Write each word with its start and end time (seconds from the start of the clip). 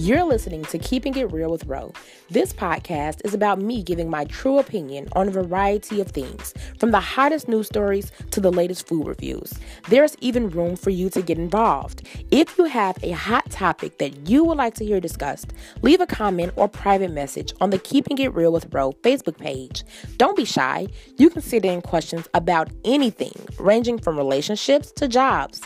You're 0.00 0.22
listening 0.22 0.64
to 0.66 0.78
Keeping 0.78 1.16
It 1.16 1.32
Real 1.32 1.50
with 1.50 1.66
Ro. 1.66 1.92
This 2.30 2.52
podcast 2.52 3.20
is 3.24 3.34
about 3.34 3.60
me 3.60 3.82
giving 3.82 4.08
my 4.08 4.26
true 4.26 4.60
opinion 4.60 5.08
on 5.16 5.26
a 5.26 5.32
variety 5.32 6.00
of 6.00 6.06
things, 6.06 6.54
from 6.78 6.92
the 6.92 7.00
hottest 7.00 7.48
news 7.48 7.66
stories 7.66 8.12
to 8.30 8.40
the 8.40 8.52
latest 8.52 8.86
food 8.86 9.08
reviews. 9.08 9.52
There's 9.88 10.16
even 10.20 10.50
room 10.50 10.76
for 10.76 10.90
you 10.90 11.10
to 11.10 11.20
get 11.20 11.36
involved. 11.36 12.06
If 12.30 12.56
you 12.58 12.66
have 12.66 12.96
a 13.02 13.10
hot 13.10 13.50
topic 13.50 13.98
that 13.98 14.28
you 14.28 14.44
would 14.44 14.56
like 14.56 14.74
to 14.74 14.84
hear 14.84 15.00
discussed, 15.00 15.52
leave 15.82 16.00
a 16.00 16.06
comment 16.06 16.52
or 16.54 16.68
private 16.68 17.10
message 17.10 17.52
on 17.60 17.70
the 17.70 17.78
Keeping 17.80 18.18
It 18.18 18.32
Real 18.32 18.52
with 18.52 18.72
Ro 18.72 18.92
Facebook 19.02 19.36
page. 19.36 19.82
Don't 20.16 20.36
be 20.36 20.44
shy. 20.44 20.86
You 21.16 21.28
can 21.28 21.42
send 21.42 21.64
in 21.64 21.82
questions 21.82 22.28
about 22.34 22.70
anything, 22.84 23.34
ranging 23.58 23.98
from 23.98 24.16
relationships 24.16 24.92
to 24.92 25.08
jobs. 25.08 25.60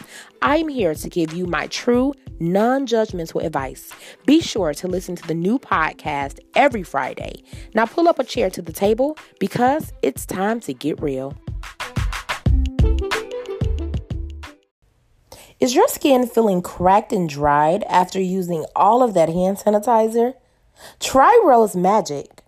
I'm 0.45 0.67
here 0.67 0.93
to 0.93 1.09
give 1.09 1.33
you 1.33 1.47
my 1.47 1.69
true, 1.69 2.15
non 2.41 2.85
judgmental 2.85 3.45
advice. 3.45 3.93
Be 4.27 4.41
sure 4.41 4.75
to 4.75 4.89
listen 4.89 5.15
to 5.15 5.29
the 5.29 5.35
new 5.35 5.57
podcast 5.57 6.41
every 6.57 6.83
Friday. 6.83 7.45
Now 7.75 7.87
pull 7.87 8.09
up 8.09 8.19
a 8.19 8.25
chair 8.25 8.51
to 8.51 8.61
the 8.61 8.73
table 8.73 9.17
because 9.39 9.93
it's 10.03 10.27
time 10.27 10.59
to 10.63 10.75
get 10.75 11.01
real. 11.01 11.37
Is 15.61 15.77
your 15.77 15.87
skin 15.87 16.27
feeling 16.27 16.61
cracked 16.61 17.13
and 17.13 17.29
dried 17.29 17.85
after 17.85 18.21
using 18.21 18.67
all 18.75 19.05
of 19.05 19.15
that 19.15 19.29
hand 19.29 19.59
sanitizer? 19.59 20.35
Try 20.99 21.41
Ro's 21.45 21.77
Magic. 21.77 22.42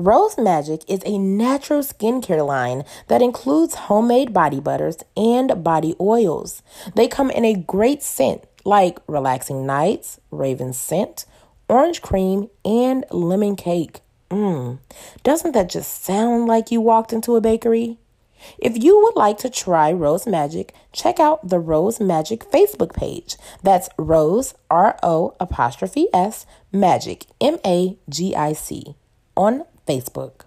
Ro's 0.00 0.38
Magic 0.38 0.82
is 0.88 1.02
a 1.04 1.18
natural 1.18 1.80
skincare 1.80 2.46
line 2.46 2.84
that 3.08 3.20
includes 3.20 3.74
homemade 3.74 4.32
body 4.32 4.58
butters 4.58 4.96
and 5.14 5.62
body 5.62 5.94
oils. 6.00 6.62
They 6.94 7.06
come 7.06 7.30
in 7.30 7.44
a 7.44 7.52
great 7.54 8.02
scent 8.02 8.44
like 8.64 8.98
Relaxing 9.06 9.66
Nights, 9.66 10.18
Raven 10.30 10.72
Scent, 10.72 11.26
Orange 11.68 12.00
Cream, 12.00 12.48
and 12.64 13.04
Lemon 13.10 13.56
Cake. 13.56 14.00
Mmm, 14.30 14.78
doesn't 15.22 15.52
that 15.52 15.68
just 15.68 16.02
sound 16.02 16.46
like 16.46 16.70
you 16.70 16.80
walked 16.80 17.12
into 17.12 17.36
a 17.36 17.42
bakery? 17.42 17.98
If 18.56 18.82
you 18.82 19.02
would 19.02 19.16
like 19.16 19.36
to 19.38 19.50
try 19.50 19.92
Ro's 19.92 20.26
Magic, 20.26 20.72
check 20.94 21.20
out 21.20 21.46
the 21.46 21.58
Ro's 21.58 22.00
Magic 22.00 22.50
Facebook 22.50 22.94
page. 22.94 23.36
That's 23.62 23.90
Ro's, 23.98 24.54
R 24.70 24.98
O 25.02 25.36
apostrophe 25.38 26.06
S, 26.14 26.46
Magic, 26.72 27.26
M 27.38 27.58
A 27.66 27.98
G 28.08 28.34
I 28.34 28.54
C, 28.54 28.94
on 29.36 29.64
Facebook. 29.90 30.42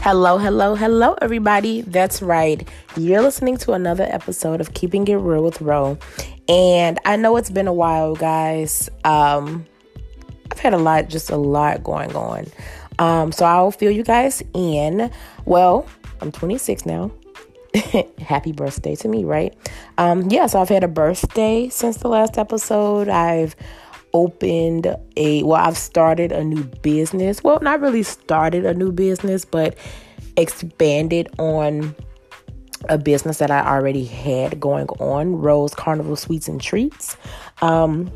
Hello, 0.00 0.38
hello, 0.38 0.74
hello, 0.74 1.14
everybody. 1.22 1.82
That's 1.82 2.20
right. 2.20 2.68
You're 2.96 3.22
listening 3.22 3.56
to 3.58 3.74
another 3.74 4.02
episode 4.10 4.60
of 4.60 4.74
Keeping 4.74 5.06
It 5.06 5.14
Real 5.14 5.44
with 5.44 5.60
Ro. 5.60 5.96
And 6.48 6.98
I 7.04 7.14
know 7.14 7.36
it's 7.36 7.50
been 7.50 7.68
a 7.68 7.72
while, 7.72 8.16
guys. 8.16 8.90
Um, 9.04 9.64
I've 10.50 10.58
had 10.58 10.74
a 10.74 10.78
lot, 10.78 11.08
just 11.08 11.30
a 11.30 11.36
lot 11.36 11.84
going 11.84 12.16
on. 12.16 12.46
Um, 12.98 13.30
so 13.30 13.44
I'll 13.44 13.70
fill 13.70 13.92
you 13.92 14.02
guys 14.02 14.42
in. 14.54 15.08
Well, 15.44 15.86
I'm 16.20 16.32
26 16.32 16.84
now. 16.84 17.12
Happy 18.18 18.50
birthday 18.50 18.96
to 18.96 19.06
me, 19.06 19.22
right? 19.22 19.54
Um, 19.98 20.28
yeah, 20.30 20.46
so 20.46 20.60
I've 20.60 20.68
had 20.68 20.82
a 20.82 20.88
birthday 20.88 21.68
since 21.68 21.98
the 21.98 22.08
last 22.08 22.38
episode. 22.38 23.08
I've 23.08 23.54
opened 24.14 24.94
a 25.16 25.42
well 25.42 25.60
i've 25.60 25.76
started 25.76 26.32
a 26.32 26.44
new 26.44 26.64
business. 26.82 27.42
Well 27.42 27.58
not 27.60 27.80
really 27.80 28.02
started 28.02 28.64
a 28.64 28.74
new 28.74 28.92
business 28.92 29.44
but 29.44 29.76
expanded 30.36 31.28
on 31.38 31.94
a 32.88 32.96
business 32.96 33.38
that 33.38 33.50
i 33.50 33.60
already 33.66 34.04
had 34.04 34.60
going 34.60 34.86
on 35.00 35.36
Ro's 35.36 35.74
carnival 35.74 36.16
sweets 36.16 36.48
and 36.48 36.60
treats. 36.60 37.16
Um 37.62 38.10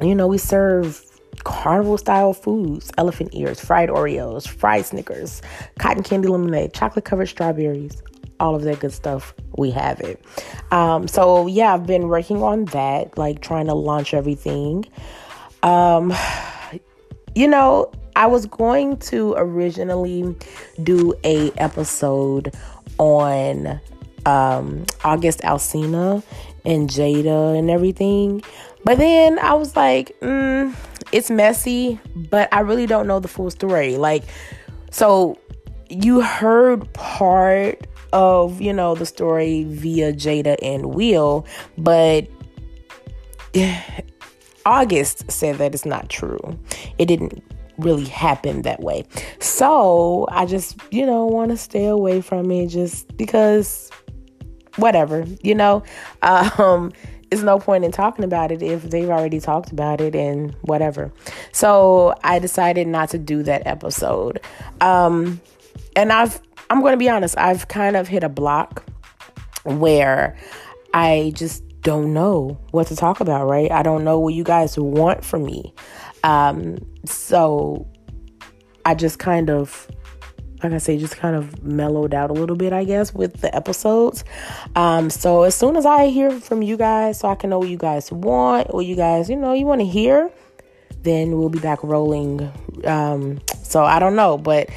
you 0.00 0.14
know 0.14 0.26
we 0.26 0.38
serve 0.38 1.04
carnival 1.44 1.96
style 1.96 2.32
foods 2.32 2.90
elephant 2.98 3.30
ears 3.32 3.60
fried 3.60 3.88
oreos 3.88 4.46
fried 4.46 4.84
snickers 4.84 5.40
cotton 5.78 6.02
candy 6.02 6.28
lemonade 6.28 6.72
chocolate 6.74 7.04
covered 7.04 7.26
strawberries 7.26 8.02
all 8.40 8.54
of 8.54 8.62
that 8.62 8.80
good 8.80 8.92
stuff, 8.92 9.34
we 9.56 9.70
have 9.70 10.00
it. 10.00 10.20
Um, 10.72 11.06
so 11.06 11.46
yeah, 11.46 11.74
I've 11.74 11.86
been 11.86 12.08
working 12.08 12.42
on 12.42 12.64
that, 12.66 13.16
like 13.16 13.40
trying 13.40 13.66
to 13.66 13.74
launch 13.74 14.14
everything. 14.14 14.86
Um, 15.62 16.12
you 17.34 17.46
know, 17.46 17.92
I 18.16 18.26
was 18.26 18.46
going 18.46 18.96
to 18.98 19.34
originally 19.36 20.34
do 20.82 21.14
a 21.24 21.52
episode 21.52 22.54
on 22.98 23.80
um 24.26 24.84
August 25.04 25.40
Alsina 25.40 26.22
and 26.64 26.90
Jada 26.90 27.58
and 27.58 27.70
everything. 27.70 28.42
But 28.84 28.98
then 28.98 29.38
I 29.38 29.54
was 29.54 29.76
like, 29.76 30.18
mm, 30.20 30.74
it's 31.12 31.30
messy, 31.30 32.00
but 32.14 32.48
I 32.52 32.60
really 32.60 32.86
don't 32.86 33.06
know 33.06 33.20
the 33.20 33.28
full 33.28 33.50
story. 33.50 33.96
Like, 33.96 34.24
so 34.90 35.38
you 35.88 36.20
heard 36.20 36.90
part 36.92 37.86
of, 38.12 38.60
you 38.60 38.72
know, 38.72 38.94
the 38.94 39.06
story 39.06 39.64
via 39.64 40.12
Jada 40.12 40.56
and 40.62 40.94
Will, 40.94 41.46
but 41.78 42.28
August 44.66 45.30
said 45.30 45.56
that 45.58 45.74
it's 45.74 45.86
not 45.86 46.08
true. 46.08 46.38
It 46.98 47.06
didn't 47.06 47.42
really 47.78 48.04
happen 48.04 48.62
that 48.62 48.80
way. 48.80 49.04
So 49.38 50.26
I 50.30 50.46
just, 50.46 50.78
you 50.90 51.06
know, 51.06 51.26
want 51.26 51.50
to 51.50 51.56
stay 51.56 51.86
away 51.86 52.20
from 52.20 52.50
it 52.50 52.68
just 52.68 53.16
because 53.16 53.90
whatever, 54.76 55.24
you 55.42 55.54
know. 55.54 55.82
Um 56.22 56.92
it's 57.30 57.42
no 57.42 57.60
point 57.60 57.84
in 57.84 57.92
talking 57.92 58.24
about 58.24 58.50
it 58.50 58.60
if 58.60 58.82
they've 58.82 59.08
already 59.08 59.38
talked 59.38 59.70
about 59.70 60.00
it 60.00 60.16
and 60.16 60.52
whatever. 60.62 61.12
So 61.52 62.12
I 62.24 62.40
decided 62.40 62.88
not 62.88 63.10
to 63.10 63.18
do 63.18 63.44
that 63.44 63.66
episode. 63.66 64.40
Um 64.80 65.40
and 65.94 66.12
I've 66.12 66.40
I'm 66.70 66.80
going 66.80 66.92
to 66.92 66.96
be 66.96 67.08
honest, 67.08 67.36
I've 67.36 67.68
kind 67.68 67.96
of 67.96 68.08
hit 68.08 68.22
a 68.22 68.28
block 68.28 68.84
where 69.64 70.36
I 70.94 71.32
just 71.34 71.64
don't 71.80 72.12
know 72.12 72.60
what 72.70 72.86
to 72.86 72.96
talk 72.96 73.20
about, 73.20 73.48
right? 73.48 73.70
I 73.70 73.82
don't 73.82 74.04
know 74.04 74.18
what 74.18 74.34
you 74.34 74.44
guys 74.44 74.78
want 74.78 75.24
from 75.24 75.44
me. 75.44 75.74
Um, 76.22 76.78
so 77.04 77.88
I 78.84 78.94
just 78.94 79.18
kind 79.18 79.50
of, 79.50 79.88
like 80.62 80.72
I 80.72 80.78
say, 80.78 80.96
just 80.98 81.16
kind 81.16 81.34
of 81.34 81.62
mellowed 81.62 82.14
out 82.14 82.30
a 82.30 82.34
little 82.34 82.56
bit, 82.56 82.72
I 82.72 82.84
guess, 82.84 83.12
with 83.12 83.40
the 83.40 83.54
episodes. 83.54 84.24
Um, 84.76 85.10
so 85.10 85.42
as 85.42 85.54
soon 85.54 85.76
as 85.76 85.86
I 85.86 86.08
hear 86.08 86.30
from 86.30 86.62
you 86.62 86.76
guys, 86.76 87.18
so 87.18 87.28
I 87.28 87.34
can 87.34 87.50
know 87.50 87.58
what 87.58 87.68
you 87.68 87.78
guys 87.78 88.12
want, 88.12 88.72
what 88.72 88.86
you 88.86 88.94
guys, 88.94 89.28
you 89.28 89.36
know, 89.36 89.54
you 89.54 89.66
want 89.66 89.80
to 89.80 89.86
hear, 89.86 90.30
then 91.02 91.36
we'll 91.38 91.48
be 91.48 91.58
back 91.58 91.82
rolling. 91.82 92.52
Um, 92.84 93.40
so 93.62 93.82
I 93.82 93.98
don't 93.98 94.16
know, 94.16 94.38
but 94.38 94.68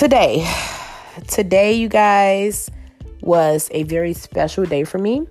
today, 0.00 0.50
today, 1.28 1.74
you 1.74 1.86
guys, 1.86 2.70
was 3.20 3.68
a 3.72 3.82
very 3.82 4.14
special 4.14 4.64
day 4.64 4.82
for 4.82 4.96
me. 4.96 5.26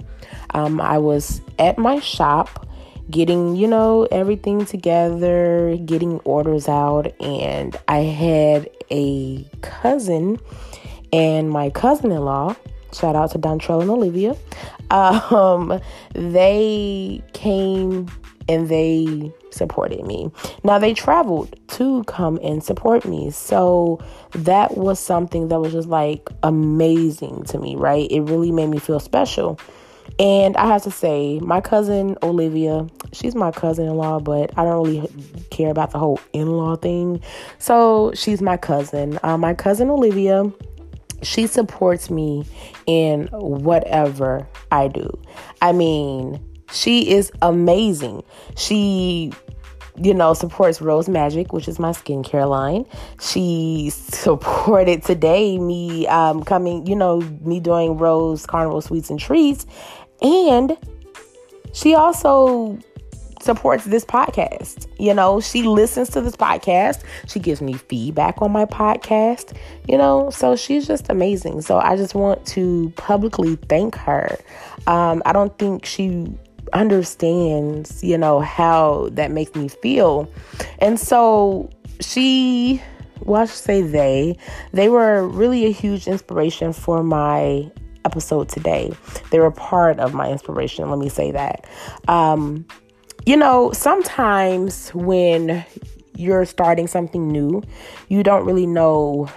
Um, 0.51 0.79
I 0.79 0.99
was 0.99 1.41
at 1.57 1.79
my 1.79 1.99
shop 2.01 2.67
getting, 3.09 3.55
you 3.55 3.67
know, 3.67 4.07
everything 4.11 4.67
together, 4.67 5.75
getting 5.85 6.19
orders 6.19 6.67
out, 6.67 7.11
and 7.19 7.75
I 7.87 8.01
had 8.01 8.69
a 8.91 9.43
cousin 9.61 10.37
and 11.11 11.49
my 11.49 11.71
cousin 11.71 12.11
in 12.11 12.23
law. 12.23 12.55
Shout 12.93 13.15
out 13.15 13.31
to 13.31 13.39
Dontrell 13.39 13.81
and 13.81 13.89
Olivia. 13.89 14.35
Um, 14.91 15.79
they 16.13 17.23
came 17.33 18.07
and 18.49 18.67
they 18.67 19.31
supported 19.51 20.03
me. 20.05 20.31
Now 20.63 20.79
they 20.79 20.93
traveled 20.93 21.55
to 21.69 22.03
come 22.05 22.39
and 22.41 22.63
support 22.63 23.05
me. 23.05 23.29
So 23.29 24.03
that 24.31 24.75
was 24.75 24.99
something 24.99 25.47
that 25.49 25.59
was 25.59 25.71
just 25.71 25.87
like 25.87 26.27
amazing 26.43 27.43
to 27.45 27.59
me, 27.59 27.75
right? 27.75 28.09
It 28.11 28.21
really 28.21 28.51
made 28.51 28.67
me 28.67 28.79
feel 28.79 28.99
special. 28.99 29.59
And 30.17 30.57
I 30.57 30.65
have 30.65 30.83
to 30.83 30.91
say, 30.91 31.39
my 31.39 31.61
cousin 31.61 32.17
Olivia, 32.23 32.87
she's 33.13 33.35
my 33.35 33.51
cousin 33.51 33.85
in 33.85 33.95
law, 33.95 34.19
but 34.19 34.51
I 34.57 34.65
don't 34.65 34.83
really 34.83 35.07
care 35.51 35.69
about 35.69 35.91
the 35.91 35.99
whole 35.99 36.19
in 36.33 36.47
law 36.47 36.75
thing. 36.75 37.21
So 37.59 38.11
she's 38.15 38.41
my 38.41 38.57
cousin. 38.57 39.19
Uh, 39.23 39.37
my 39.37 39.53
cousin 39.53 39.89
Olivia, 39.89 40.51
she 41.21 41.45
supports 41.47 42.09
me 42.09 42.45
in 42.87 43.27
whatever 43.31 44.47
I 44.71 44.87
do. 44.87 45.09
I 45.61 45.71
mean, 45.71 46.43
she 46.71 47.11
is 47.11 47.31
amazing. 47.41 48.23
She 48.55 49.31
you 50.01 50.13
know, 50.13 50.33
supports 50.33 50.81
Ro's 50.81 51.09
Magic, 51.09 51.51
which 51.51 51.67
is 51.67 51.77
my 51.77 51.91
skincare 51.91 52.49
line. 52.49 52.85
She 53.21 53.89
supported 53.91 55.03
today 55.03 55.57
me 55.57 56.07
um, 56.07 56.43
coming, 56.43 56.85
you 56.87 56.95
know, 56.95 57.19
me 57.41 57.59
doing 57.59 57.97
Ro's 57.97 58.45
Carnival 58.45 58.81
Sweets 58.81 59.09
and 59.09 59.19
Treats. 59.19 59.65
And 60.21 60.77
she 61.73 61.95
also 61.95 62.79
supports 63.41 63.85
this 63.85 64.05
podcast. 64.05 64.87
You 64.97 65.13
know, 65.13 65.41
she 65.41 65.63
listens 65.63 66.09
to 66.11 66.21
this 66.21 66.35
podcast. 66.35 67.03
She 67.27 67.39
gives 67.39 67.61
me 67.61 67.73
feedback 67.73 68.41
on 68.41 68.51
my 68.51 68.65
podcast, 68.65 69.55
you 69.87 69.97
know, 69.97 70.29
so 70.29 70.55
she's 70.55 70.87
just 70.87 71.09
amazing. 71.09 71.61
So 71.61 71.77
I 71.77 71.95
just 71.95 72.15
want 72.15 72.45
to 72.47 72.91
publicly 72.95 73.55
thank 73.67 73.95
her. 73.95 74.37
Um, 74.87 75.21
I 75.25 75.33
don't 75.33 75.57
think 75.57 75.85
she 75.85 76.27
understands, 76.73 78.03
you 78.03 78.17
know, 78.17 78.39
how 78.39 79.09
that 79.13 79.31
makes 79.31 79.55
me 79.55 79.67
feel. 79.67 80.29
And 80.79 80.99
so 80.99 81.69
she, 81.99 82.81
well, 83.21 83.41
I 83.41 83.45
should 83.45 83.55
say 83.55 83.81
they, 83.81 84.37
they 84.71 84.89
were 84.89 85.27
really 85.27 85.65
a 85.65 85.71
huge 85.71 86.07
inspiration 86.07 86.73
for 86.73 87.03
my 87.03 87.69
episode 88.05 88.49
today. 88.49 88.91
They 89.31 89.39
were 89.39 89.51
part 89.51 89.99
of 89.99 90.13
my 90.13 90.31
inspiration, 90.31 90.89
let 90.89 90.99
me 90.99 91.09
say 91.09 91.31
that. 91.31 91.65
Um, 92.07 92.65
you 93.25 93.35
know, 93.35 93.71
sometimes 93.73 94.89
when 94.89 95.65
you're 96.15 96.45
starting 96.45 96.87
something 96.87 97.27
new, 97.27 97.61
you 98.07 98.23
don't 98.23 98.45
really 98.45 98.65
know 98.65 99.29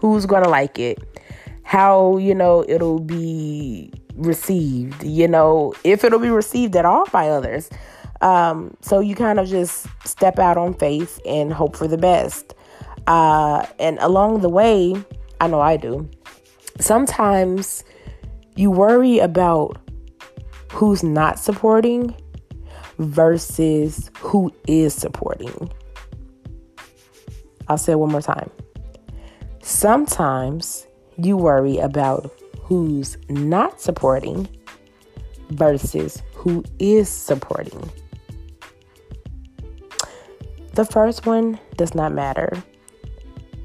who's 0.00 0.26
going 0.26 0.44
to 0.44 0.48
like 0.48 0.78
it, 0.78 0.98
how, 1.62 2.16
you 2.18 2.34
know, 2.34 2.64
it'll 2.68 3.00
be 3.00 3.92
received, 4.18 5.02
you 5.02 5.28
know, 5.28 5.72
if 5.84 6.04
it'll 6.04 6.18
be 6.18 6.30
received 6.30 6.76
at 6.76 6.84
all 6.84 7.06
by 7.06 7.28
others. 7.28 7.70
Um, 8.20 8.76
so 8.80 9.00
you 9.00 9.14
kind 9.14 9.38
of 9.38 9.48
just 9.48 9.86
step 10.04 10.38
out 10.38 10.56
on 10.56 10.74
faith 10.74 11.20
and 11.24 11.52
hope 11.52 11.76
for 11.76 11.86
the 11.86 11.98
best. 11.98 12.54
Uh, 13.06 13.64
and 13.78 13.98
along 14.00 14.40
the 14.40 14.48
way, 14.48 14.94
I 15.40 15.46
know 15.46 15.60
I 15.60 15.76
do, 15.76 16.10
sometimes 16.80 17.84
you 18.56 18.70
worry 18.70 19.18
about 19.18 19.78
who's 20.72 21.02
not 21.02 21.38
supporting 21.38 22.14
versus 22.98 24.10
who 24.18 24.52
is 24.66 24.94
supporting. 24.94 25.70
I'll 27.68 27.78
say 27.78 27.92
it 27.92 27.98
one 27.98 28.10
more 28.10 28.22
time. 28.22 28.50
Sometimes 29.62 30.86
you 31.16 31.36
worry 31.36 31.78
about 31.78 32.32
who's 32.68 33.16
not 33.30 33.80
supporting 33.80 34.46
versus 35.52 36.22
who 36.34 36.62
is 36.78 37.08
supporting. 37.08 37.90
The 40.74 40.84
first 40.84 41.24
one 41.24 41.58
does 41.76 41.94
not 41.94 42.12
matter. 42.12 42.62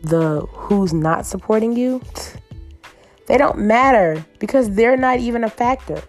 The 0.04 0.48
who's 0.54 0.94
not 0.94 1.26
supporting 1.26 1.76
you, 1.76 2.02
they 3.28 3.38
don't 3.38 3.58
matter 3.58 4.26
because 4.40 4.70
they're 4.70 4.98
not 4.98 5.20
even 5.20 5.44
a 5.44 5.50
factor. 5.50 6.02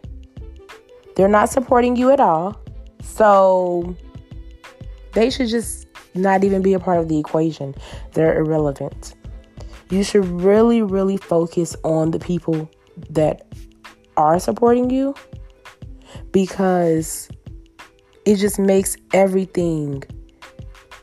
They're 1.16 1.28
not 1.28 1.48
supporting 1.48 1.96
you 1.96 2.10
at 2.10 2.20
all. 2.20 2.60
So 3.02 3.96
they 5.14 5.30
should 5.30 5.48
just 5.48 5.88
not 6.14 6.44
even 6.44 6.62
be 6.62 6.74
a 6.74 6.78
part 6.78 7.00
of 7.00 7.08
the 7.08 7.18
equation. 7.18 7.74
They're 8.12 8.38
irrelevant. 8.38 9.14
You 9.90 10.04
should 10.04 10.24
really, 10.24 10.80
really 10.80 11.16
focus 11.16 11.76
on 11.84 12.12
the 12.12 12.20
people 12.20 12.70
that 13.10 13.46
are 14.16 14.38
supporting 14.38 14.90
you 14.90 15.14
because 16.30 17.28
it 18.24 18.36
just 18.36 18.58
makes 18.58 18.96
everything 19.12 20.02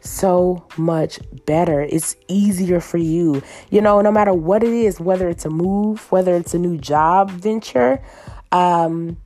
so 0.01 0.65
much 0.77 1.19
better. 1.45 1.81
It's 1.81 2.15
easier 2.27 2.79
for 2.79 2.97
you. 2.97 3.41
You 3.69 3.81
know, 3.81 4.01
no 4.01 4.11
matter 4.11 4.33
what 4.33 4.63
it 4.63 4.73
is, 4.73 4.99
whether 4.99 5.29
it's 5.29 5.45
a 5.45 5.49
move, 5.49 6.11
whether 6.11 6.35
it's 6.35 6.53
a 6.53 6.59
new 6.59 6.77
job 6.77 7.29
venture, 7.29 8.03
um, 8.51 9.17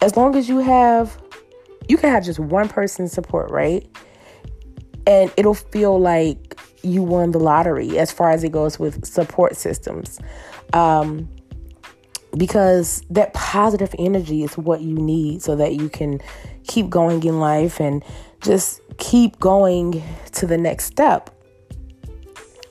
as 0.00 0.16
long 0.16 0.34
as 0.36 0.48
you 0.48 0.58
have 0.58 1.20
you 1.90 1.96
can 1.96 2.10
have 2.10 2.24
just 2.24 2.38
one 2.38 2.68
person 2.68 3.08
support, 3.08 3.50
right? 3.50 3.84
And 5.08 5.32
it'll 5.36 5.54
feel 5.54 5.98
like 5.98 6.58
you 6.82 7.02
won 7.02 7.32
the 7.32 7.40
lottery 7.40 7.98
as 7.98 8.12
far 8.12 8.30
as 8.30 8.44
it 8.44 8.52
goes 8.52 8.78
with 8.78 9.04
support 9.04 9.56
systems. 9.56 10.20
Um, 10.72 11.28
because 12.36 13.02
that 13.10 13.34
positive 13.34 13.94
energy 13.98 14.42
is 14.42 14.56
what 14.56 14.80
you 14.80 14.94
need 14.94 15.42
so 15.42 15.56
that 15.56 15.74
you 15.74 15.88
can 15.88 16.20
keep 16.66 16.88
going 16.88 17.22
in 17.24 17.40
life 17.40 17.80
and 17.80 18.04
just 18.40 18.80
keep 18.98 19.38
going 19.40 20.02
to 20.32 20.46
the 20.46 20.56
next 20.56 20.84
step. 20.84 21.30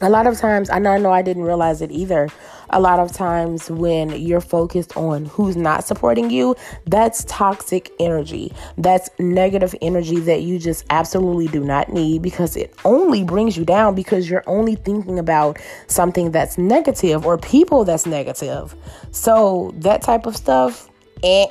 A 0.02 0.10
lot 0.10 0.28
of 0.28 0.38
times, 0.38 0.70
know, 0.80 0.92
I 0.92 0.98
know 0.98 1.12
I 1.12 1.22
didn't 1.22 1.44
realize 1.44 1.82
it 1.82 1.92
either 1.92 2.30
a 2.72 2.80
lot 2.80 3.00
of 3.00 3.12
times 3.12 3.70
when 3.70 4.10
you're 4.12 4.42
focused 4.42 4.96
on 4.96 5.26
who's 5.26 5.56
not 5.56 5.84
supporting 5.84 6.30
you, 6.30 6.56
that's 6.86 7.24
toxic 7.26 7.92
energy. 8.00 8.52
That's 8.78 9.10
negative 9.20 9.76
energy 9.82 10.20
that 10.22 10.44
you 10.44 10.60
just 10.60 10.86
absolutely 10.90 11.48
do 11.48 11.64
not 11.64 11.90
need 11.90 12.22
because 12.22 12.56
it 12.56 12.74
only 12.86 13.24
brings 13.24 13.58
you 13.58 13.66
down 13.66 13.96
because 13.96 14.30
you're 14.30 14.44
only 14.48 14.76
thinking 14.76 15.20
about 15.20 15.60
something 15.88 16.32
that's 16.32 16.58
negative 16.58 17.26
or 17.26 17.38
people 17.38 17.86
that's 17.86 18.06
negative. 18.06 18.76
So, 19.12 19.74
that 19.78 20.02
type 20.02 20.26
of 20.26 20.36
stuff, 20.36 20.90
eh, 21.24 21.48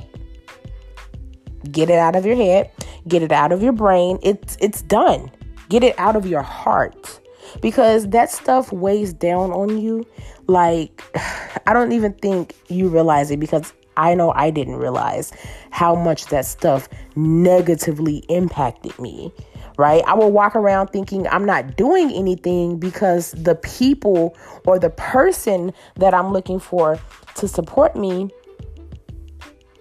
get 1.70 1.90
it 1.90 1.98
out 1.98 2.16
of 2.16 2.24
your 2.24 2.36
head, 2.36 2.70
get 3.06 3.22
it 3.22 3.32
out 3.32 3.52
of 3.52 3.62
your 3.62 3.72
brain. 3.72 4.18
It's 4.22 4.56
it's 4.60 4.82
done. 4.82 5.30
Get 5.68 5.84
it 5.84 5.98
out 5.98 6.16
of 6.16 6.26
your 6.26 6.42
heart 6.42 7.20
because 7.60 8.08
that 8.08 8.30
stuff 8.30 8.72
weighs 8.72 9.12
down 9.12 9.50
on 9.52 9.78
you 9.78 10.06
like 10.46 11.02
I 11.66 11.72
don't 11.72 11.92
even 11.92 12.14
think 12.14 12.54
you 12.68 12.88
realize 12.88 13.30
it 13.30 13.40
because 13.40 13.72
I 13.98 14.14
know 14.14 14.32
I 14.34 14.50
didn't 14.50 14.76
realize 14.76 15.32
how 15.70 15.94
much 15.94 16.26
that 16.26 16.46
stuff 16.46 16.88
negatively 17.16 18.18
impacted 18.28 18.98
me. 18.98 19.32
Right? 19.76 20.02
I 20.06 20.14
will 20.14 20.32
walk 20.32 20.56
around 20.56 20.88
thinking 20.88 21.28
I'm 21.28 21.44
not 21.44 21.76
doing 21.76 22.10
anything 22.10 22.78
because 22.78 23.30
the 23.32 23.54
people 23.56 24.36
or 24.66 24.78
the 24.78 24.90
person 24.90 25.72
that 25.96 26.14
I'm 26.14 26.32
looking 26.32 26.58
for 26.58 26.98
to 27.36 27.46
support 27.46 27.94
me, 27.94 28.30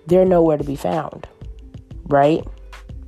they're 0.05 0.25
nowhere 0.25 0.57
to 0.57 0.63
be 0.63 0.75
found. 0.75 1.27
Right? 2.05 2.45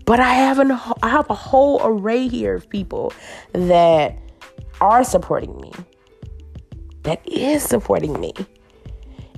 But 0.06 0.20
I 0.20 0.34
have 0.34 0.58
an 0.58 0.72
I 0.72 1.10
have 1.10 1.30
a 1.30 1.36
whole 1.36 1.80
array 1.84 2.28
here 2.28 2.56
of 2.56 2.68
people 2.68 3.14
that 3.54 4.18
are 4.82 5.04
supporting 5.04 5.60
me 5.62 5.72
that 7.04 7.28
is 7.28 7.64
supporting 7.64 8.20
me. 8.20 8.34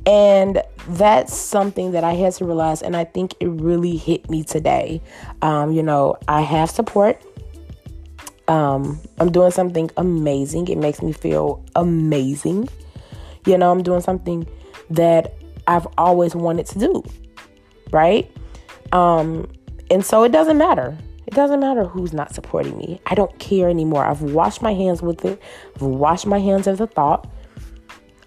And 0.06 0.64
that's 0.90 1.34
something 1.34 1.92
that 1.92 2.04
I 2.04 2.14
had 2.14 2.34
to 2.34 2.46
realize, 2.46 2.82
and 2.82 2.96
I 2.96 3.04
think 3.04 3.36
it 3.40 3.48
really 3.48 3.98
hit 3.98 4.30
me 4.30 4.44
today. 4.44 5.02
Um, 5.44 5.72
you 5.72 5.84
know, 5.84 6.16
I 6.28 6.42
have 6.42 6.72
support. 6.72 7.24
Um, 8.48 9.00
I'm 9.20 9.32
doing 9.32 9.52
something 9.52 9.92
amazing. 9.98 10.68
It 10.70 10.80
makes 10.80 11.04
me 11.04 11.12
feel 11.12 11.64
amazing. 11.76 12.68
You 13.46 13.58
know, 13.58 13.72
I'm 13.72 13.84
doing 13.84 14.02
something 14.02 14.48
that 14.90 15.36
I've 15.68 15.88
always 15.98 16.36
wanted 16.36 16.66
to 16.68 16.80
do, 16.80 17.04
right? 17.92 18.30
Um, 18.92 19.48
and 19.92 20.04
so 20.04 20.24
it 20.24 20.32
doesn't 20.32 20.58
matter. 20.58 20.98
It 21.32 21.36
doesn't 21.36 21.62
matter 21.62 21.86
who's 21.86 22.12
not 22.12 22.36
supporting 22.36 22.78
me. 22.78 23.00
I 23.06 23.16
don't 23.16 23.40
care 23.40 23.70
anymore. 23.70 24.06
I've 24.06 24.22
washed 24.22 24.62
my 24.62 24.74
hands 24.74 25.02
with 25.02 25.24
it. 25.24 25.42
I've 25.78 25.82
washed 25.82 26.26
my 26.26 26.40
hands 26.40 26.68
of 26.68 26.78
the 26.78 26.88
thought. 26.88 27.26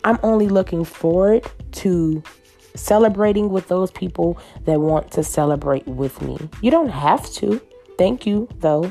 I'm 0.04 0.18
only 0.23 0.49
looking 0.49 0.87
forward 0.87 1.46
to 1.73 2.23
celebrating 2.75 3.50
with 3.50 3.68
those 3.68 3.90
people 3.90 4.38
that 4.64 4.80
want 4.80 5.11
to 5.12 5.23
celebrate 5.23 5.87
with 5.87 6.23
me. 6.23 6.38
You 6.62 6.70
don't 6.70 6.88
have 6.88 7.30
to. 7.34 7.61
Thank 7.99 8.25
you, 8.25 8.49
though, 8.61 8.90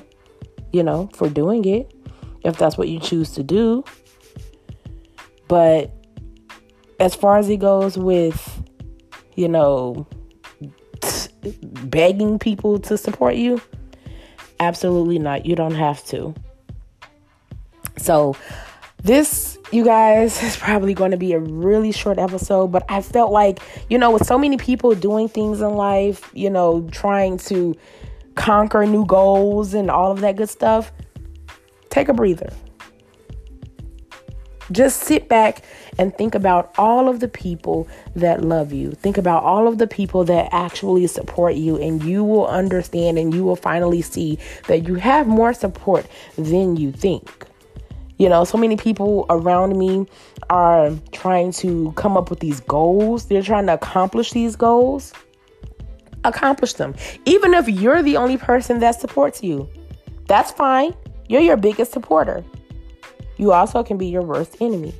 you 0.71 0.83
know, 0.83 1.09
for 1.15 1.27
doing 1.27 1.65
it 1.65 1.91
if 2.43 2.55
that's 2.57 2.77
what 2.77 2.89
you 2.89 2.99
choose 2.99 3.31
to 3.31 3.41
do. 3.41 3.83
But 5.47 5.91
as 6.99 7.15
far 7.15 7.37
as 7.37 7.49
it 7.49 7.57
goes 7.57 7.97
with, 7.97 8.63
you 9.35 9.47
know, 9.47 10.05
begging 11.85 12.37
people 12.37 12.77
to 12.81 12.95
support 12.95 13.35
you, 13.35 13.59
absolutely 14.63 15.19
not. 15.19 15.45
You 15.45 15.55
don't 15.55 15.75
have 15.75 16.03
to. 16.05 16.33
So, 17.97 18.35
this, 19.03 19.57
you 19.71 19.83
guys, 19.83 20.41
is 20.43 20.57
probably 20.57 20.93
going 20.93 21.11
to 21.11 21.17
be 21.17 21.33
a 21.33 21.39
really 21.39 21.91
short 21.91 22.17
episode, 22.17 22.67
but 22.71 22.83
I 22.89 23.01
felt 23.01 23.31
like, 23.31 23.59
you 23.89 23.97
know, 23.97 24.11
with 24.11 24.25
so 24.25 24.37
many 24.37 24.57
people 24.57 24.95
doing 24.95 25.27
things 25.27 25.61
in 25.61 25.75
life, 25.75 26.29
you 26.33 26.49
know, 26.49 26.87
trying 26.91 27.37
to 27.49 27.75
conquer 28.35 28.85
new 28.85 29.05
goals 29.05 29.73
and 29.73 29.91
all 29.91 30.11
of 30.11 30.21
that 30.21 30.35
good 30.35 30.49
stuff, 30.49 30.91
take 31.89 32.09
a 32.09 32.13
breather. 32.13 32.51
Just 34.71 35.01
sit 35.01 35.27
back 35.27 35.63
and 35.97 36.15
think 36.17 36.35
about 36.35 36.73
all 36.77 37.07
of 37.07 37.19
the 37.19 37.27
people 37.27 37.87
that 38.15 38.43
love 38.43 38.73
you. 38.73 38.91
Think 38.91 39.17
about 39.17 39.43
all 39.43 39.67
of 39.67 39.77
the 39.77 39.87
people 39.87 40.23
that 40.25 40.49
actually 40.51 41.07
support 41.07 41.55
you, 41.55 41.77
and 41.81 42.03
you 42.03 42.23
will 42.23 42.47
understand 42.47 43.17
and 43.17 43.33
you 43.33 43.43
will 43.43 43.55
finally 43.55 44.01
see 44.01 44.39
that 44.67 44.87
you 44.87 44.95
have 44.95 45.27
more 45.27 45.53
support 45.53 46.05
than 46.35 46.75
you 46.77 46.91
think. 46.91 47.45
You 48.17 48.29
know, 48.29 48.43
so 48.43 48.57
many 48.57 48.77
people 48.77 49.25
around 49.29 49.77
me 49.77 50.05
are 50.49 50.91
trying 51.11 51.51
to 51.53 51.91
come 51.93 52.15
up 52.15 52.29
with 52.29 52.39
these 52.39 52.59
goals, 52.61 53.25
they're 53.25 53.41
trying 53.41 53.65
to 53.67 53.73
accomplish 53.73 54.31
these 54.31 54.55
goals. 54.55 55.13
accomplish 56.23 56.73
them. 56.73 56.95
Even 57.25 57.53
if 57.53 57.67
you're 57.67 58.01
the 58.01 58.17
only 58.17 58.37
person 58.37 58.79
that 58.79 58.99
supports 58.99 59.43
you, 59.43 59.67
that's 60.27 60.51
fine. 60.51 60.93
You're 61.27 61.41
your 61.41 61.57
biggest 61.57 61.91
supporter. 61.91 62.43
You 63.37 63.51
also 63.51 63.83
can 63.83 63.97
be 63.97 64.07
your 64.07 64.21
worst 64.21 64.57
enemy. 64.61 64.93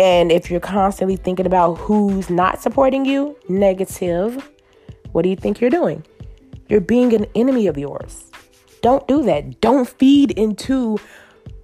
And 0.00 0.32
if 0.32 0.50
you're 0.50 0.60
constantly 0.60 1.16
thinking 1.16 1.44
about 1.44 1.74
who's 1.74 2.30
not 2.30 2.62
supporting 2.62 3.04
you, 3.04 3.36
negative, 3.50 4.50
what 5.12 5.22
do 5.22 5.28
you 5.28 5.36
think 5.36 5.60
you're 5.60 5.68
doing? 5.68 6.06
You're 6.70 6.80
being 6.80 7.12
an 7.12 7.26
enemy 7.34 7.66
of 7.66 7.76
yours. 7.76 8.30
Don't 8.80 9.06
do 9.06 9.22
that. 9.24 9.60
Don't 9.60 9.86
feed 9.86 10.30
into 10.30 10.98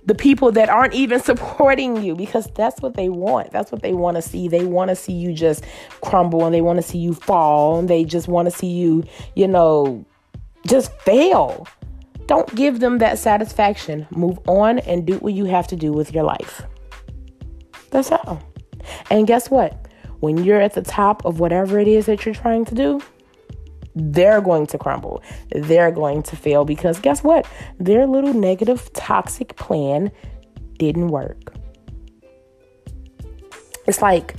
the 0.04 0.14
people 0.14 0.52
that 0.52 0.68
aren't 0.68 0.92
even 0.92 1.18
supporting 1.30 2.02
you 2.02 2.14
because 2.14 2.46
that's 2.54 2.82
what 2.82 2.92
they 2.92 3.08
want. 3.08 3.52
That's 3.52 3.72
what 3.72 3.80
they 3.80 3.94
want 3.94 4.16
to 4.16 4.22
see. 4.22 4.48
They 4.48 4.66
want 4.66 4.90
to 4.90 4.96
see 4.96 5.14
you 5.14 5.32
just 5.32 5.64
crumble 6.02 6.44
and 6.44 6.54
they 6.54 6.60
want 6.60 6.76
to 6.76 6.82
see 6.82 6.98
you 6.98 7.14
fall 7.14 7.78
and 7.78 7.88
they 7.88 8.04
just 8.04 8.28
want 8.28 8.50
to 8.50 8.54
see 8.54 8.70
you, 8.70 9.04
you 9.34 9.48
know, 9.48 10.04
just 10.66 10.92
fail. 11.00 11.66
Don't 12.26 12.54
give 12.54 12.80
them 12.80 12.98
that 12.98 13.18
satisfaction. 13.18 14.06
Move 14.10 14.38
on 14.46 14.80
and 14.80 15.06
do 15.06 15.16
what 15.20 15.32
you 15.32 15.46
have 15.46 15.66
to 15.68 15.76
do 15.76 15.90
with 15.90 16.12
your 16.12 16.24
life. 16.24 16.66
That's. 18.04 18.42
And 19.10 19.26
guess 19.26 19.50
what? 19.50 19.88
When 20.20 20.44
you're 20.44 20.60
at 20.60 20.74
the 20.74 20.82
top 20.82 21.24
of 21.24 21.40
whatever 21.40 21.78
it 21.78 21.88
is 21.88 22.06
that 22.06 22.24
you're 22.24 22.34
trying 22.34 22.64
to 22.66 22.74
do, 22.74 23.02
they're 23.94 24.40
going 24.40 24.66
to 24.68 24.78
crumble. 24.78 25.22
They're 25.50 25.90
going 25.90 26.22
to 26.24 26.36
fail 26.36 26.64
because 26.64 27.00
guess 27.00 27.22
what? 27.22 27.46
Their 27.78 28.06
little 28.06 28.34
negative, 28.34 28.92
toxic 28.92 29.56
plan 29.56 30.10
didn't 30.78 31.08
work. 31.08 31.54
It's 33.86 34.02
like 34.02 34.36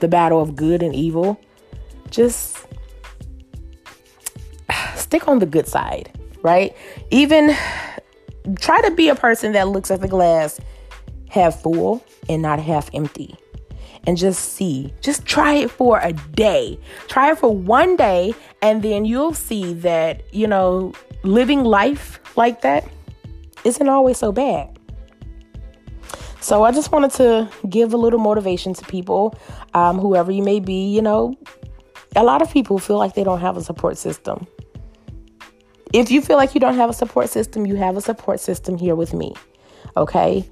the 0.00 0.08
battle 0.08 0.40
of 0.40 0.56
good 0.56 0.82
and 0.82 0.94
evil. 0.94 1.38
Just 2.10 2.56
stick 4.94 5.28
on 5.28 5.38
the 5.38 5.46
good 5.46 5.68
side, 5.68 6.10
right? 6.42 6.74
Even 7.10 7.54
try 8.58 8.80
to 8.82 8.90
be 8.90 9.08
a 9.08 9.14
person 9.14 9.52
that 9.52 9.68
looks 9.68 9.90
at 9.90 10.00
the 10.00 10.08
glass 10.08 10.60
half 11.34 11.62
full 11.62 12.04
and 12.28 12.40
not 12.40 12.60
half 12.60 12.88
empty 12.94 13.36
and 14.06 14.16
just 14.16 14.54
see. 14.54 14.92
Just 15.00 15.24
try 15.24 15.54
it 15.54 15.70
for 15.70 15.98
a 16.00 16.12
day. 16.12 16.78
Try 17.08 17.32
it 17.32 17.38
for 17.38 17.54
one 17.54 17.96
day, 17.96 18.34
and 18.62 18.82
then 18.82 19.04
you'll 19.04 19.34
see 19.34 19.74
that, 19.74 20.22
you 20.32 20.46
know, 20.46 20.92
living 21.22 21.64
life 21.64 22.20
like 22.36 22.60
that 22.62 22.88
isn't 23.64 23.88
always 23.88 24.18
so 24.18 24.30
bad. 24.30 24.78
So 26.40 26.62
I 26.62 26.72
just 26.72 26.92
wanted 26.92 27.10
to 27.12 27.48
give 27.68 27.94
a 27.94 27.96
little 27.96 28.18
motivation 28.18 28.74
to 28.74 28.84
people, 28.84 29.34
um, 29.72 29.98
whoever 29.98 30.30
you 30.30 30.42
may 30.42 30.60
be. 30.60 30.94
You 30.94 31.00
know, 31.00 31.34
a 32.14 32.22
lot 32.22 32.42
of 32.42 32.52
people 32.52 32.78
feel 32.78 32.98
like 32.98 33.14
they 33.14 33.24
don't 33.24 33.40
have 33.40 33.56
a 33.56 33.62
support 33.62 33.96
system. 33.96 34.46
If 35.94 36.10
you 36.10 36.20
feel 36.20 36.36
like 36.36 36.54
you 36.54 36.60
don't 36.60 36.74
have 36.74 36.90
a 36.90 36.92
support 36.92 37.30
system, 37.30 37.64
you 37.64 37.76
have 37.76 37.96
a 37.96 38.00
support 38.00 38.40
system 38.40 38.76
here 38.76 38.94
with 38.94 39.14
me. 39.14 39.34
Okay? 39.96 40.44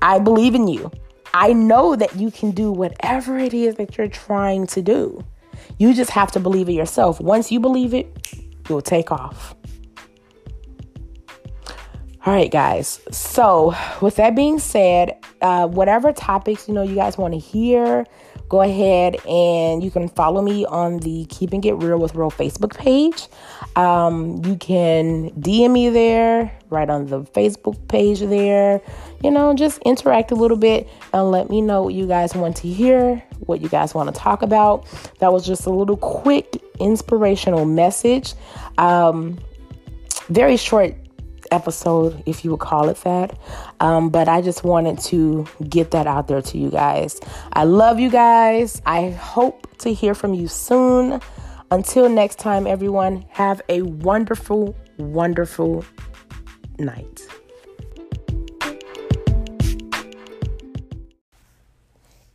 I 0.00 0.18
believe 0.18 0.54
in 0.54 0.68
you. 0.68 0.90
I 1.34 1.52
know 1.52 1.96
that 1.96 2.16
you 2.16 2.30
can 2.30 2.50
do 2.50 2.70
whatever 2.70 3.38
it 3.38 3.54
is 3.54 3.76
that 3.76 3.96
you're 3.96 4.08
trying 4.08 4.66
to 4.68 4.82
do. 4.82 5.24
You 5.78 5.94
just 5.94 6.10
have 6.10 6.30
to 6.32 6.40
believe 6.40 6.68
it 6.68 6.72
yourself. 6.72 7.20
Once 7.20 7.50
you 7.50 7.60
believe 7.60 7.94
it, 7.94 8.28
you'll 8.68 8.82
take 8.82 9.10
off. 9.10 9.54
All 12.24 12.32
right, 12.32 12.50
guys. 12.50 13.00
So, 13.10 13.74
with 14.00 14.16
that 14.16 14.36
being 14.36 14.60
said, 14.60 15.18
uh, 15.40 15.66
whatever 15.66 16.12
topics 16.12 16.68
you 16.68 16.74
know 16.74 16.82
you 16.82 16.94
guys 16.94 17.18
want 17.18 17.34
to 17.34 17.40
hear, 17.40 18.06
go 18.52 18.60
ahead 18.60 19.16
and 19.26 19.82
you 19.82 19.90
can 19.90 20.10
follow 20.10 20.42
me 20.42 20.66
on 20.66 20.98
the 20.98 21.24
Keeping 21.30 21.64
It 21.64 21.72
Real 21.72 21.96
with 21.96 22.14
Real 22.14 22.30
Facebook 22.30 22.76
page. 22.76 23.26
Um, 23.76 24.44
you 24.44 24.56
can 24.56 25.30
DM 25.40 25.72
me 25.72 25.88
there, 25.88 26.52
right 26.68 26.90
on 26.90 27.06
the 27.06 27.22
Facebook 27.22 27.88
page 27.88 28.20
there. 28.20 28.82
You 29.24 29.30
know, 29.30 29.54
just 29.54 29.78
interact 29.86 30.32
a 30.32 30.34
little 30.34 30.58
bit 30.58 30.86
and 31.14 31.30
let 31.30 31.48
me 31.48 31.62
know 31.62 31.84
what 31.84 31.94
you 31.94 32.06
guys 32.06 32.34
want 32.34 32.58
to 32.58 32.68
hear, 32.68 33.16
what 33.46 33.62
you 33.62 33.70
guys 33.70 33.94
want 33.94 34.14
to 34.14 34.20
talk 34.20 34.42
about. 34.42 34.84
That 35.20 35.32
was 35.32 35.46
just 35.46 35.64
a 35.64 35.70
little 35.70 35.96
quick 35.96 36.62
inspirational 36.78 37.64
message. 37.64 38.34
Um, 38.76 39.38
very 40.28 40.58
short 40.58 40.94
episode, 41.52 42.22
if 42.26 42.44
you 42.44 42.50
would 42.52 42.60
call 42.60 42.88
it 42.88 42.96
that. 43.04 43.38
Um, 43.80 44.10
but 44.10 44.28
I 44.28 44.40
just 44.40 44.64
wanted 44.64 44.98
to 45.00 45.46
get 45.68 45.90
that 45.92 46.06
out 46.06 46.28
there 46.28 46.42
to 46.42 46.58
you 46.58 46.70
guys. 46.70 47.20
I 47.52 47.64
love 47.64 48.00
you 48.00 48.10
guys. 48.10 48.80
I 48.86 49.10
hope 49.10 49.78
to 49.78 49.92
hear 49.92 50.14
from 50.14 50.34
you 50.34 50.48
soon. 50.48 51.20
Until 51.70 52.08
next 52.08 52.38
time, 52.38 52.66
everyone, 52.66 53.24
have 53.30 53.62
a 53.68 53.82
wonderful, 53.82 54.76
wonderful 54.98 55.84
night. 56.78 57.22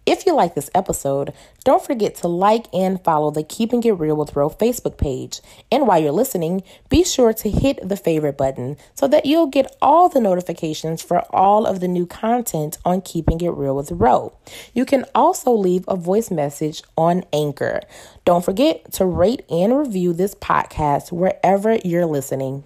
If 0.07 0.25
you 0.25 0.33
like 0.33 0.55
this 0.55 0.69
episode, 0.73 1.33
don't 1.65 1.83
forget 1.83 2.15
to 2.15 2.29
like 2.29 2.73
and 2.73 3.03
follow 3.03 3.29
the 3.29 3.43
Keeping 3.43 3.83
It 3.83 3.91
Real 3.91 4.15
with 4.15 4.37
Ro 4.37 4.49
Facebook 4.49 4.97
page. 4.97 5.41
And 5.69 5.85
while 5.85 5.99
you're 5.99 6.13
listening, 6.13 6.63
be 6.87 7.03
sure 7.03 7.33
to 7.33 7.49
hit 7.49 7.77
the 7.83 7.97
favorite 7.97 8.37
button 8.37 8.77
so 8.95 9.05
that 9.09 9.25
you'll 9.25 9.47
get 9.47 9.75
all 9.81 10.07
the 10.07 10.21
notifications 10.21 11.01
for 11.01 11.23
all 11.35 11.65
of 11.65 11.81
the 11.81 11.89
new 11.89 12.05
content 12.05 12.77
on 12.85 13.01
Keeping 13.01 13.41
It 13.41 13.49
Real 13.49 13.75
with 13.75 13.91
Ro. 13.91 14.31
You 14.73 14.85
can 14.85 15.03
also 15.13 15.51
leave 15.51 15.83
a 15.89 15.97
voice 15.97 16.31
message 16.31 16.83
on 16.97 17.25
Anchor. 17.33 17.81
Don't 18.23 18.45
forget 18.45 18.89
to 18.93 19.05
rate 19.05 19.43
and 19.49 19.77
review 19.77 20.13
this 20.13 20.35
podcast 20.35 21.11
wherever 21.11 21.75
you're 21.83 22.05
listening. 22.05 22.63